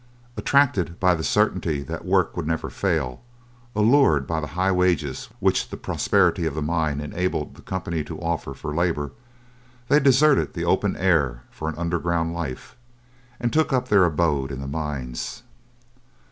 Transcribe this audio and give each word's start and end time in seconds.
Attracted 0.35 0.99
by 0.99 1.13
the 1.13 1.23
certainty 1.23 1.83
that 1.83 2.05
work 2.05 2.35
would 2.35 2.47
never 2.47 2.71
fail, 2.71 3.21
allured 3.75 4.25
by 4.25 4.39
the 4.39 4.47
high 4.57 4.71
wages 4.71 5.29
which 5.39 5.69
the 5.69 5.77
prosperity 5.77 6.47
of 6.47 6.55
the 6.55 6.61
mine 6.63 6.99
enabled 6.99 7.53
the 7.53 7.61
company 7.61 8.03
to 8.05 8.17
offer 8.19 8.55
for 8.55 8.73
labor, 8.73 9.11
they 9.89 9.99
deserted 9.99 10.55
the 10.55 10.65
open 10.65 10.97
air 10.97 11.43
for 11.51 11.69
an 11.69 11.75
underground 11.77 12.33
life, 12.33 12.75
and 13.39 13.53
took 13.53 13.71
up 13.71 13.89
their 13.89 14.03
abode 14.03 14.51
in 14.51 14.59
the 14.59 14.65
mines. 14.67 15.43